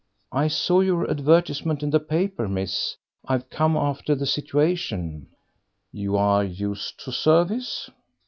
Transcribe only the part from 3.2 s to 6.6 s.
I've come after the situation." "You are